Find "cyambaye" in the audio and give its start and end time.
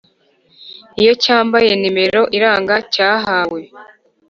1.23-1.71